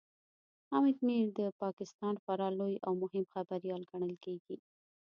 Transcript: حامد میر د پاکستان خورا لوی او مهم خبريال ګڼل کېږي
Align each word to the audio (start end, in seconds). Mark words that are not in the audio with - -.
حامد 0.69 0.97
میر 1.05 1.27
د 1.39 1.41
پاکستان 1.61 2.13
خورا 2.23 2.49
لوی 2.59 2.75
او 2.85 2.93
مهم 3.03 3.25
خبريال 3.33 3.81
ګڼل 3.91 4.13
کېږي 4.25 4.57